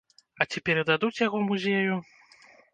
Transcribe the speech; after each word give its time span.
А 0.41 0.47
ці 0.53 0.63
перададуць 0.69 1.21
яго 1.27 1.43
музею? 1.53 2.03